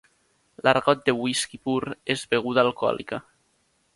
[0.67, 3.23] L'argot de whisky pur és beguda alcohòlica.